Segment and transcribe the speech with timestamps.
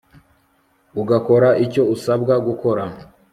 [1.01, 2.83] ugakora icyo usabwa gukora